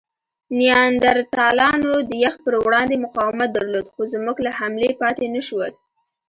[0.59, 5.71] نیاندرتالانو د یخ پر وړاندې مقاومت درلود؛ خو زموږ له حملې پاتې نهشول.